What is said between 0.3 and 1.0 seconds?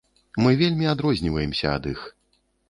Мы вельмі